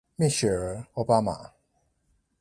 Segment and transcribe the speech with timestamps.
[0.15, 1.51] 蜜雪兒歐巴馬